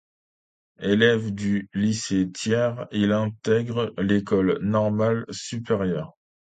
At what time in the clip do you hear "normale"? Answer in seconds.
4.63-5.25